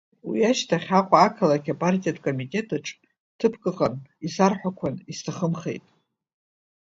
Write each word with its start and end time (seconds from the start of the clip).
Уи 0.27 0.39
ашьҭахь 0.49 0.89
Аҟәа 0.99 1.17
ақалақь 1.25 1.69
апартиатә 1.73 2.21
комитет 2.25 2.67
аҿы 2.75 2.95
ҭыԥк 3.39 3.63
ыҟан, 3.71 3.95
исарҳәақәан, 4.25 4.95
исҭахымхеит. 5.11 5.85